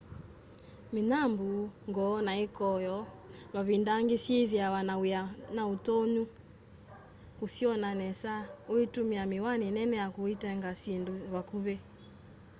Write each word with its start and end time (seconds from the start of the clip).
mĩnyambũ 0.93 1.47
ngo 1.89 2.05
na 2.25 2.33
ikoyo 2.45 2.97
mavinda 3.53 3.91
angĩ 3.97 4.17
syĩthĩawa 4.23 4.79
na 4.87 4.93
wia 5.01 5.21
na 5.55 5.61
ũtonya 5.73 6.23
kũsyona 7.37 7.89
nesa 8.01 8.33
ũitũmĩa 8.73 9.23
mĩwani 9.31 9.67
nene 9.77 9.95
ya 10.03 10.07
kũetange 10.15 10.71
syĩndũ 10.81 11.13
vakuvĩ 11.33 11.75